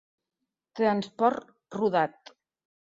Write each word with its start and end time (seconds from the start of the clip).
Transport 0.79 1.55
rodat. 1.81 2.37